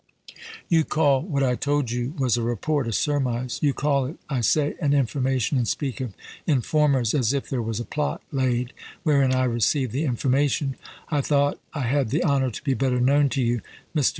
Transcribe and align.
You 0.67 0.83
call 0.83 1.21
what 1.21 1.43
I 1.43 1.53
told 1.53 1.91
you 1.91 2.15
was 2.17 2.35
a 2.35 2.41
report, 2.41 2.87
a 2.87 2.91
surmise; 2.91 3.59
you 3.61 3.71
call 3.71 4.07
it, 4.07 4.17
I 4.31 4.41
say, 4.41 4.73
an 4.81 4.93
information, 4.93 5.59
and 5.59 5.67
speak 5.67 6.01
of 6.01 6.15
informers 6.47 7.13
as 7.13 7.33
if 7.33 7.47
there 7.51 7.61
was 7.61 7.79
a 7.79 7.85
plot 7.85 8.23
laid 8.31 8.73
wherein 9.03 9.31
I 9.31 9.43
received 9.43 9.91
the 9.91 10.05
information: 10.05 10.75
I 11.09 11.21
thought 11.21 11.59
I 11.75 11.81
had 11.81 12.09
the 12.09 12.23
honour 12.23 12.49
to 12.49 12.63
be 12.63 12.73
better 12.73 12.99
known 12.99 13.29
to 13.29 13.43
you. 13.43 13.61
Mr. 13.95 14.09